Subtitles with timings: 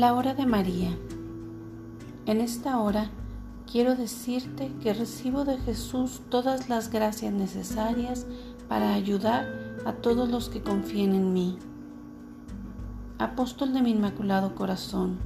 [0.00, 0.96] La hora de María.
[2.24, 3.10] En esta hora
[3.70, 8.26] quiero decirte que recibo de Jesús todas las gracias necesarias
[8.66, 9.46] para ayudar
[9.84, 11.58] a todos los que confíen en mí.
[13.18, 15.18] Apóstol de mi Inmaculado Corazón,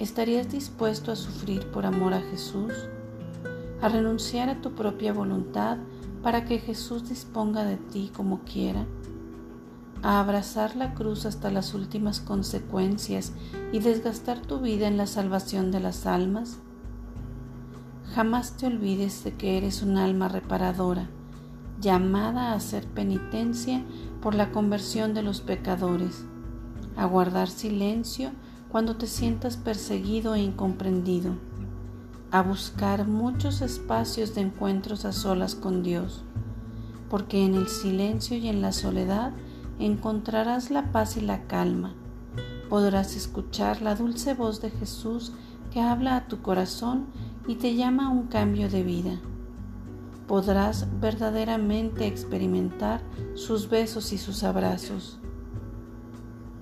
[0.00, 2.72] ¿estarías dispuesto a sufrir por amor a Jesús?
[3.80, 5.78] ¿A renunciar a tu propia voluntad
[6.20, 8.86] para que Jesús disponga de ti como quiera?
[10.04, 13.32] A abrazar la cruz hasta las últimas consecuencias
[13.72, 16.58] y desgastar tu vida en la salvación de las almas?
[18.14, 21.08] Jamás te olvides de que eres un alma reparadora,
[21.80, 23.82] llamada a hacer penitencia
[24.20, 26.26] por la conversión de los pecadores,
[26.96, 28.30] a guardar silencio
[28.68, 31.32] cuando te sientas perseguido e incomprendido,
[32.30, 36.24] a buscar muchos espacios de encuentros a solas con Dios,
[37.08, 39.32] porque en el silencio y en la soledad
[39.78, 41.94] encontrarás la paz y la calma.
[42.68, 45.32] Podrás escuchar la dulce voz de Jesús
[45.72, 47.06] que habla a tu corazón
[47.46, 49.20] y te llama a un cambio de vida.
[50.26, 53.02] Podrás verdaderamente experimentar
[53.34, 55.18] sus besos y sus abrazos.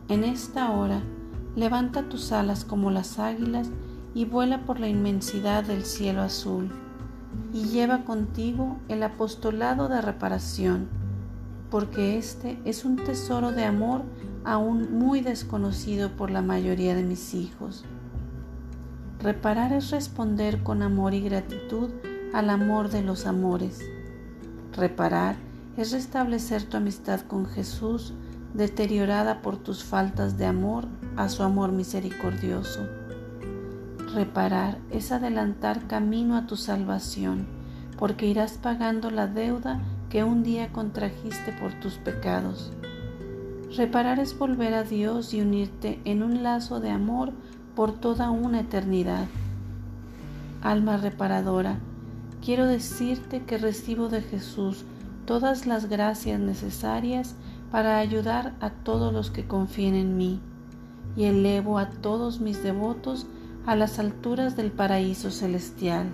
[0.09, 1.03] En esta hora,
[1.55, 3.71] levanta tus alas como las águilas
[4.15, 6.71] y vuela por la inmensidad del cielo azul,
[7.53, 11.02] y lleva contigo el apostolado de reparación
[11.73, 14.03] porque este es un tesoro de amor
[14.45, 17.87] aún muy desconocido por la mayoría de mis hijos.
[19.20, 21.89] Reparar es responder con amor y gratitud
[22.34, 23.81] al amor de los amores.
[24.77, 25.37] Reparar
[25.79, 28.12] es restablecer tu amistad con Jesús
[28.53, 30.84] deteriorada por tus faltas de amor
[31.17, 32.86] a su amor misericordioso.
[34.12, 37.47] Reparar es adelantar camino a tu salvación,
[37.97, 39.81] porque irás pagando la deuda
[40.13, 42.71] que un día contrajiste por tus pecados.
[43.75, 47.33] Reparar es volver a Dios y unirte en un lazo de amor
[47.75, 49.25] por toda una eternidad.
[50.61, 51.79] Alma reparadora,
[52.45, 54.85] quiero decirte que recibo de Jesús
[55.25, 57.35] todas las gracias necesarias
[57.70, 60.41] para ayudar a todos los que confíen en mí
[61.17, 63.27] y elevo a todos mis devotos
[63.65, 66.09] a las alturas del paraíso celestial.